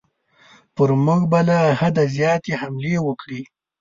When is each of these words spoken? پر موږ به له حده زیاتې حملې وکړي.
پر 0.75 0.89
موږ 1.05 1.21
به 1.31 1.39
له 1.47 1.57
حده 1.79 2.03
زیاتې 2.15 2.53
حملې 2.61 2.97
وکړي. 3.07 3.41